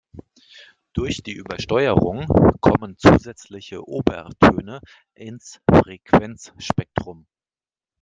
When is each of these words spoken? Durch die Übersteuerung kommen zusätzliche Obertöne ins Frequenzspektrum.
Durch 0.93 1.21
die 1.21 1.33
Übersteuerung 1.33 2.25
kommen 2.59 2.97
zusätzliche 2.97 3.87
Obertöne 3.87 4.79
ins 5.13 5.61
Frequenzspektrum. 5.71 7.27